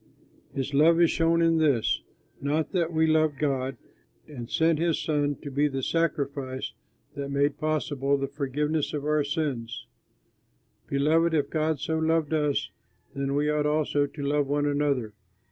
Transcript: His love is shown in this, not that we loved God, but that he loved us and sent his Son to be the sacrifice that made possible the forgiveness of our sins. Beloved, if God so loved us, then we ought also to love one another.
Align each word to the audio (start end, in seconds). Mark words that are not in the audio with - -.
His 0.51 0.73
love 0.73 0.99
is 0.99 1.11
shown 1.11 1.43
in 1.43 1.59
this, 1.59 2.01
not 2.41 2.71
that 2.71 2.91
we 2.91 3.05
loved 3.05 3.37
God, 3.37 3.77
but 3.77 3.77
that 3.77 3.77
he 3.77 4.31
loved 4.31 4.31
us 4.33 4.37
and 4.39 4.49
sent 4.49 4.79
his 4.79 4.99
Son 4.99 5.35
to 5.43 5.51
be 5.51 5.67
the 5.67 5.83
sacrifice 5.83 6.73
that 7.13 7.29
made 7.29 7.59
possible 7.59 8.17
the 8.17 8.25
forgiveness 8.27 8.95
of 8.95 9.05
our 9.05 9.23
sins. 9.23 9.85
Beloved, 10.87 11.35
if 11.35 11.51
God 11.51 11.79
so 11.79 11.99
loved 11.99 12.33
us, 12.33 12.71
then 13.13 13.35
we 13.35 13.51
ought 13.51 13.67
also 13.67 14.07
to 14.07 14.23
love 14.23 14.47
one 14.47 14.65
another. 14.65 15.13